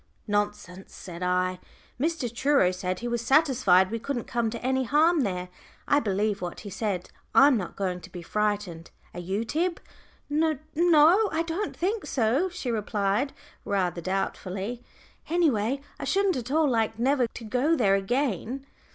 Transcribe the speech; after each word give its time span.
"Nonsense," 0.25 0.95
said 0.95 1.21
I. 1.21 1.59
"Mr. 1.99 2.33
Truro 2.33 2.71
said 2.71 3.01
he 3.01 3.07
was 3.07 3.21
satisfied 3.21 3.91
we 3.91 3.99
couldn't 3.99 4.23
come 4.23 4.49
to 4.49 4.65
any 4.65 4.83
harm 4.85 5.19
there: 5.21 5.49
I 5.87 5.99
believe 5.99 6.41
what 6.41 6.61
he 6.61 6.71
said. 6.71 7.11
I'm 7.35 7.55
not 7.55 7.75
going 7.75 8.01
to 8.01 8.09
be 8.09 8.23
frightened 8.23 8.89
are 9.13 9.19
you 9.19 9.45
Tib?" 9.45 9.79
"N 10.27 10.59
no. 10.73 11.29
I 11.31 11.43
don't 11.43 11.77
think 11.77 12.07
so," 12.07 12.49
she 12.49 12.71
replied, 12.71 13.31
rather 13.63 14.01
doubtfully. 14.01 14.83
"Any 15.29 15.51
way, 15.51 15.81
I 15.99 16.05
shouldn't 16.05 16.35
at 16.35 16.49
all 16.49 16.67
like 16.67 16.97
never 16.97 17.27
to 17.27 17.43
go 17.43 17.75
there 17.75 17.93
again." 17.93 18.65